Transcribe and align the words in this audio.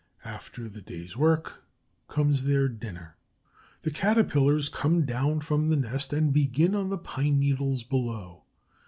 After 0.25 0.67
the 0.67 0.81
day's 0.81 1.15
work 1.15 1.63
comes 2.07 2.45
their 2.45 2.67
dinner. 2.67 3.17
The 3.81 3.91
Caterpillars 3.91 4.67
come 4.67 5.05
down 5.05 5.41
from 5.41 5.69
the 5.69 5.75
nest 5.77 6.11
and 6.11 6.33
begin 6.33 6.73
on 6.73 6.89
the 6.89 6.97
pine 6.97 7.37
needles 7.37 7.83
below. 7.83 8.45